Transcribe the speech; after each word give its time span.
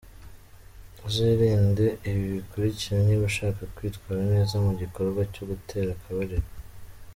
Uzirinde 1.07 1.85
ibi 2.09 2.23
bikurikira 2.35 2.97
niba 3.05 3.23
ushaka 3.31 3.61
kwitwara 3.75 4.21
neza 4.33 4.53
mu 4.65 4.71
gikorwa 4.81 5.21
cyo 5.33 5.43
gutera 5.51 5.89
akabariro. 5.97 6.47